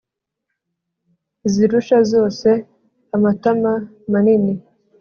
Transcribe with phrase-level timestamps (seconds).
[1.47, 2.49] Izirusha zose
[3.15, 3.73] amatama
[4.11, 4.53] manini,